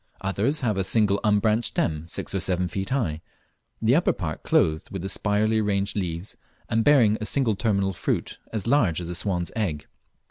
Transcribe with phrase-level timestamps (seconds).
[0.21, 3.21] Others have a single unbranched stem, six or seven feet high,
[3.79, 6.35] the upper part clothed with the spirally arranged leaves,
[6.67, 9.85] and bearing a single terminal fruit ac large as a swan's egg.